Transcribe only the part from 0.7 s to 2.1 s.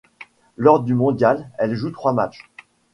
du mondial, elle joue